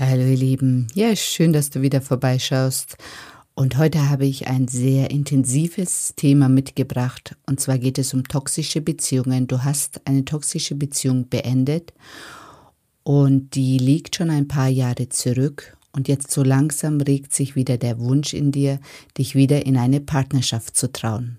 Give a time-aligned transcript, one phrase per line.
[0.00, 2.96] Hallo ihr Lieben, ja, schön, dass du wieder vorbeischaust.
[3.54, 7.34] Und heute habe ich ein sehr intensives Thema mitgebracht.
[7.46, 9.48] Und zwar geht es um toxische Beziehungen.
[9.48, 11.92] Du hast eine toxische Beziehung beendet
[13.02, 15.76] und die liegt schon ein paar Jahre zurück.
[15.90, 18.78] Und jetzt so langsam regt sich wieder der Wunsch in dir,
[19.18, 21.38] dich wieder in eine Partnerschaft zu trauen.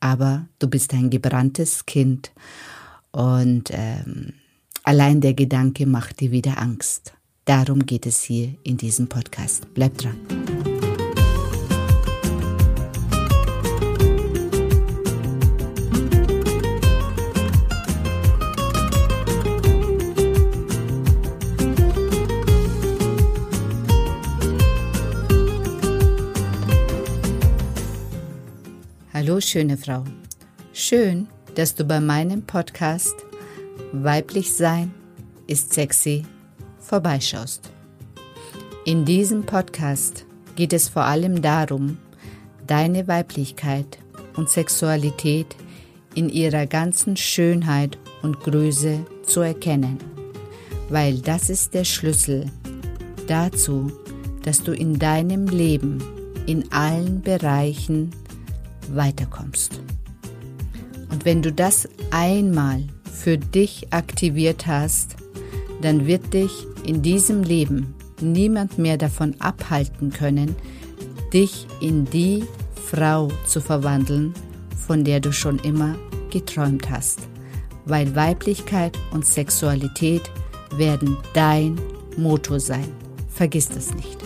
[0.00, 2.32] Aber du bist ein gebranntes Kind
[3.12, 4.32] und ähm,
[4.84, 7.12] allein der Gedanke macht dir wieder Angst.
[7.44, 9.72] Darum geht es hier in diesem Podcast.
[9.74, 10.18] Bleib dran.
[29.12, 30.04] Hallo schöne Frau.
[30.72, 33.14] Schön, dass du bei meinem Podcast
[33.92, 34.94] Weiblich Sein
[35.46, 36.24] ist sexy
[36.90, 37.70] vorbeischaust.
[38.84, 40.26] In diesem Podcast
[40.56, 41.98] geht es vor allem darum,
[42.66, 43.98] deine Weiblichkeit
[44.34, 45.54] und Sexualität
[46.16, 49.98] in ihrer ganzen Schönheit und Größe zu erkennen,
[50.88, 52.46] weil das ist der Schlüssel
[53.28, 53.92] dazu,
[54.42, 56.02] dass du in deinem Leben
[56.46, 58.10] in allen Bereichen
[58.92, 59.80] weiterkommst.
[61.08, 65.14] Und wenn du das einmal für dich aktiviert hast,
[65.82, 70.54] dann wird dich in diesem Leben niemand mehr davon abhalten können,
[71.32, 72.44] dich in die
[72.74, 74.34] Frau zu verwandeln,
[74.86, 75.94] von der du schon immer
[76.30, 77.20] geträumt hast,
[77.84, 80.22] weil Weiblichkeit und Sexualität
[80.76, 81.80] werden dein
[82.16, 82.88] Motto sein.
[83.28, 84.18] Vergiss das nicht.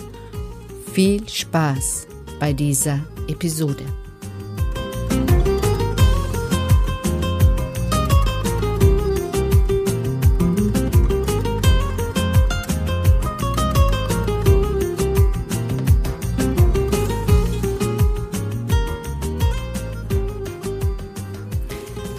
[0.93, 2.07] Viel Spaß
[2.39, 3.83] bei dieser Episode.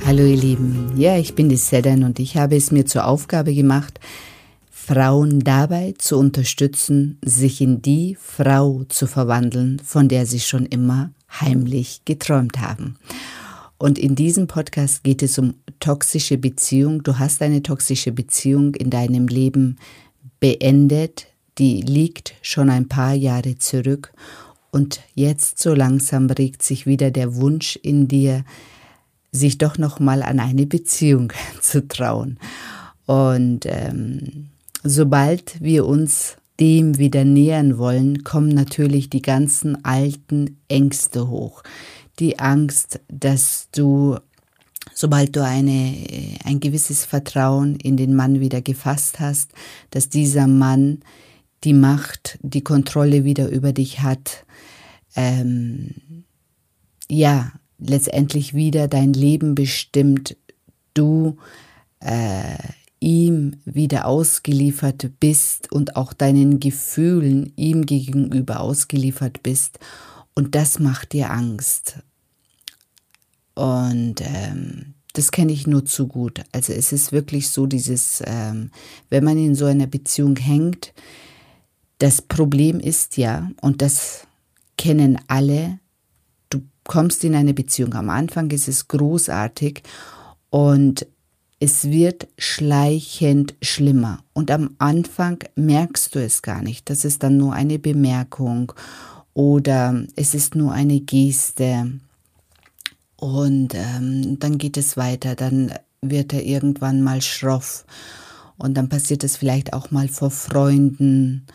[0.07, 3.53] Hallo ihr Lieben, ja, ich bin die Sedan und ich habe es mir zur Aufgabe
[3.53, 3.99] gemacht,
[4.71, 11.11] Frauen dabei zu unterstützen, sich in die Frau zu verwandeln, von der sie schon immer
[11.41, 12.99] heimlich geträumt haben.
[13.79, 17.03] Und in diesem Podcast geht es um toxische Beziehung.
[17.03, 19.77] Du hast eine toxische Beziehung in deinem Leben
[20.39, 21.27] beendet,
[21.59, 24.13] die liegt schon ein paar Jahre zurück
[24.71, 28.45] und jetzt so langsam regt sich wieder der Wunsch in dir,
[29.37, 32.39] sich doch noch mal an eine Beziehung zu trauen.
[33.07, 34.49] Und ähm,
[34.83, 41.63] sobald wir uns dem wieder nähern wollen, kommen natürlich die ganzen alten Ängste hoch.
[42.19, 44.17] Die Angst, dass du,
[44.95, 45.95] sobald du eine,
[46.45, 49.53] ein gewisses Vertrauen in den Mann wieder gefasst hast,
[49.91, 51.01] dass dieser Mann
[51.65, 54.45] die Macht, die Kontrolle wieder über dich hat,
[55.15, 56.25] ähm,
[57.09, 60.37] ja, letztendlich wieder dein Leben bestimmt,
[60.95, 61.37] du
[62.01, 62.57] äh,
[63.01, 69.79] ihm wieder ausgeliefert bist und auch deinen Gefühlen ihm gegenüber ausgeliefert bist.
[70.35, 71.99] Und das macht dir Angst.
[73.55, 76.43] Und ähm, das kenne ich nur zu gut.
[76.53, 78.71] Also es ist wirklich so, dieses, ähm,
[79.09, 80.93] wenn man in so einer Beziehung hängt,
[81.99, 84.27] das Problem ist ja, und das
[84.77, 85.79] kennen alle,
[86.87, 87.95] kommst in eine Beziehung.
[87.95, 89.83] Am Anfang ist es großartig
[90.51, 91.07] und
[91.59, 94.19] es wird schleichend schlimmer.
[94.33, 96.91] Und am Anfang merkst du es gar nicht.
[96.91, 98.73] Das ist dann nur eine Bemerkung
[99.33, 101.93] oder es ist nur eine Geste.
[103.17, 105.35] Und ähm, dann geht es weiter.
[105.35, 105.73] Dann
[106.03, 107.87] wird er irgendwann mal schroff.
[108.59, 111.47] Und dann passiert es vielleicht auch mal vor Freunden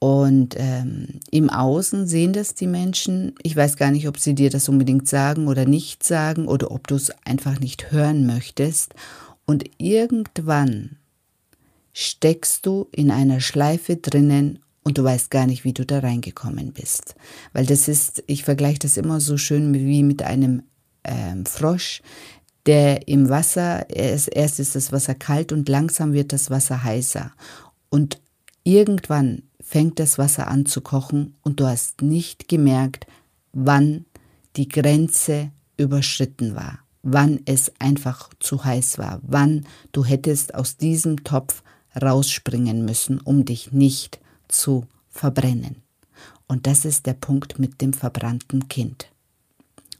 [0.00, 3.34] und ähm, im Außen sehen das die Menschen.
[3.42, 6.88] Ich weiß gar nicht, ob sie dir das unbedingt sagen oder nicht sagen oder ob
[6.88, 8.94] du es einfach nicht hören möchtest.
[9.44, 10.96] Und irgendwann
[11.92, 16.72] steckst du in einer Schleife drinnen und du weißt gar nicht, wie du da reingekommen
[16.72, 17.14] bist.
[17.52, 20.62] Weil das ist, ich vergleiche das immer so schön wie mit einem
[21.04, 22.00] ähm, Frosch,
[22.64, 27.32] der im Wasser, erst, erst ist das Wasser kalt und langsam wird das Wasser heißer.
[27.90, 28.18] Und
[28.64, 33.06] irgendwann fängt das Wasser an zu kochen und du hast nicht gemerkt,
[33.52, 34.06] wann
[34.56, 41.24] die Grenze überschritten war, wann es einfach zu heiß war, wann du hättest aus diesem
[41.24, 41.62] Topf
[42.00, 45.82] rausspringen müssen, um dich nicht zu verbrennen.
[46.46, 49.10] Und das ist der Punkt mit dem verbrannten Kind.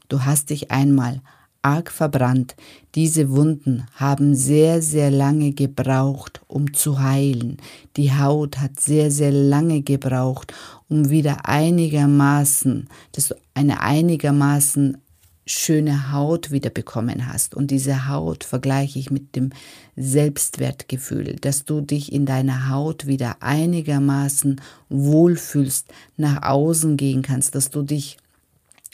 [0.09, 1.21] Du hast dich einmal
[1.61, 2.55] arg verbrannt.
[2.95, 7.57] Diese Wunden haben sehr, sehr lange gebraucht, um zu heilen.
[7.97, 10.53] Die Haut hat sehr, sehr lange gebraucht,
[10.89, 14.97] um wieder einigermaßen, dass du eine einigermaßen
[15.45, 17.55] schöne Haut wieder bekommen hast.
[17.55, 19.51] Und diese Haut vergleiche ich mit dem
[19.95, 25.87] Selbstwertgefühl, dass du dich in deiner Haut wieder einigermaßen wohlfühlst,
[26.17, 28.17] nach außen gehen kannst, dass du dich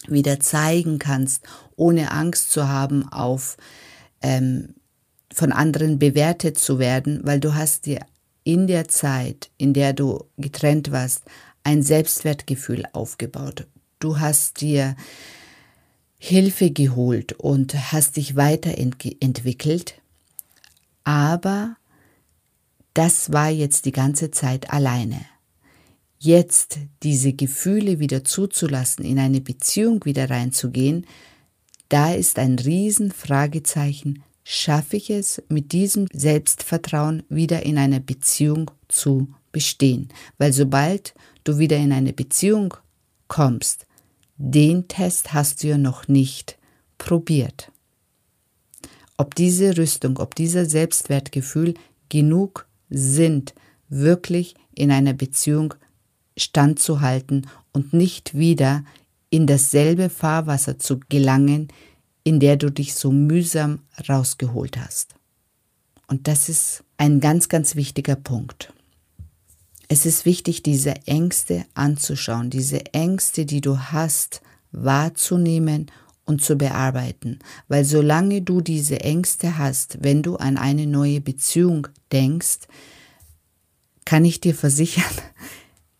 [0.08, 1.44] wieder zeigen kannst,
[1.76, 3.58] ohne Angst zu haben, auf
[4.22, 4.76] ähm,
[5.34, 8.00] von anderen bewertet zu werden, weil du hast dir
[8.44, 11.24] in der Zeit, in der du getrennt warst,
[11.64, 13.68] ein Selbstwertgefühl aufgebaut.
[14.00, 14.96] Du hast dir
[16.18, 20.02] Hilfe geholt und hast dich weiterentwickelt,
[21.04, 21.76] aber
[22.94, 25.20] das war jetzt die ganze Zeit alleine
[26.20, 31.06] jetzt diese Gefühle wieder zuzulassen, in eine Beziehung wieder reinzugehen,
[31.90, 39.28] da ist ein Riesenfragezeichen, schaffe ich es mit diesem Selbstvertrauen wieder in einer Beziehung zu
[39.52, 40.10] bestehen?
[40.38, 42.74] Weil sobald du wieder in eine Beziehung
[43.28, 43.86] kommst,
[44.38, 46.58] den Test hast du ja noch nicht
[46.98, 47.72] probiert.
[49.18, 51.74] Ob diese Rüstung, ob dieser Selbstwertgefühl
[52.10, 53.54] genug sind,
[53.90, 55.74] wirklich in einer Beziehung
[56.38, 58.84] standzuhalten und nicht wieder
[59.30, 61.68] in dasselbe Fahrwasser zu gelangen,
[62.24, 65.16] in der du dich so mühsam rausgeholt hast.
[66.08, 68.74] Und das ist ein ganz, ganz wichtiger Punkt.
[69.90, 74.42] Es ist wichtig, diese Ängste anzuschauen, diese Ängste, die du hast,
[74.72, 75.92] wahrzunehmen
[76.26, 77.40] und zu bearbeiten.
[77.70, 82.68] Weil solange du diese Ängste hast, wenn du an eine neue Beziehung denkst,
[84.04, 85.04] kann ich dir versichern,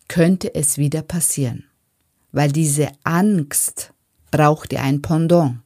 [0.08, 1.64] könnte es wieder passieren.
[2.32, 3.92] Weil diese Angst
[4.30, 5.58] braucht dir ein Pendant.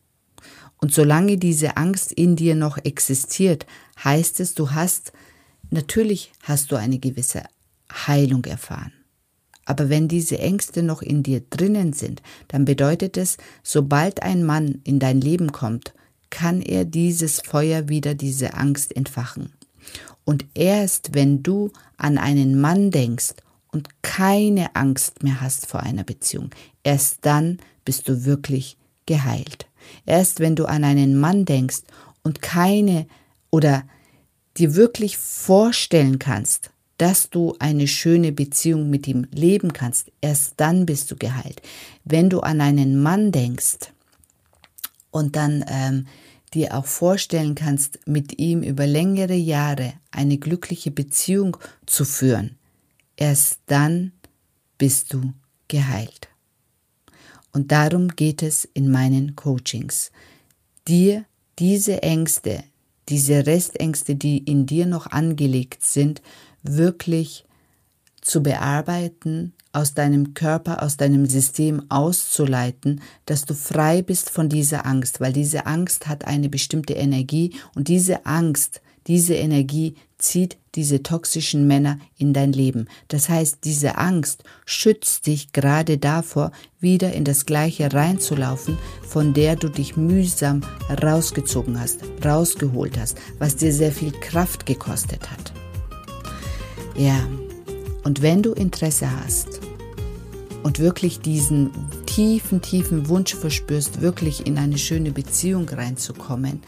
[0.78, 3.66] Und solange diese Angst in dir noch existiert,
[4.02, 5.12] heißt es, du hast,
[5.70, 7.44] natürlich hast du eine gewisse
[7.90, 8.92] Heilung erfahren.
[9.64, 14.80] Aber wenn diese Ängste noch in dir drinnen sind, dann bedeutet es, sobald ein Mann
[14.82, 15.94] in dein Leben kommt,
[16.30, 19.52] kann er dieses Feuer wieder, diese Angst entfachen.
[20.24, 23.34] Und erst wenn du an einen Mann denkst
[23.72, 26.50] und keine Angst mehr hast vor einer Beziehung,
[26.84, 28.76] erst dann bist du wirklich
[29.06, 29.66] geheilt.
[30.06, 31.82] Erst wenn du an einen Mann denkst
[32.22, 33.06] und keine
[33.50, 33.84] oder
[34.56, 40.86] dir wirklich vorstellen kannst, dass du eine schöne Beziehung mit ihm leben kannst, erst dann
[40.86, 41.60] bist du geheilt.
[42.04, 43.92] Wenn du an einen Mann denkst
[45.10, 46.06] und dann ähm,
[46.54, 52.56] dir auch vorstellen kannst, mit ihm über längere Jahre eine glückliche Beziehung zu führen,
[53.22, 54.10] Erst dann
[54.78, 55.32] bist du
[55.69, 56.28] geheilt.
[57.52, 60.10] Und darum geht es in meinen Coachings.
[60.88, 61.24] Dir
[61.60, 62.64] diese Ängste,
[63.08, 66.20] diese Restängste, die in dir noch angelegt sind,
[66.64, 67.44] wirklich
[68.20, 74.84] zu bearbeiten, aus deinem Körper, aus deinem System auszuleiten, dass du frei bist von dieser
[74.84, 81.02] Angst, weil diese Angst hat eine bestimmte Energie und diese Angst diese Energie zieht diese
[81.02, 82.86] toxischen Männer in dein Leben.
[83.08, 89.56] Das heißt, diese Angst schützt dich gerade davor, wieder in das Gleiche reinzulaufen, von der
[89.56, 90.62] du dich mühsam
[91.02, 95.52] rausgezogen hast, rausgeholt hast, was dir sehr viel Kraft gekostet hat.
[96.96, 97.18] Ja,
[98.04, 99.60] und wenn du Interesse hast
[100.62, 101.70] und wirklich diesen
[102.06, 106.62] tiefen, tiefen Wunsch verspürst, wirklich in eine schöne Beziehung reinzukommen,